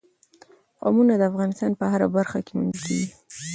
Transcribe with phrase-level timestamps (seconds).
[0.79, 3.07] قومونه د افغانستان په هره برخه کې موندل کېږي.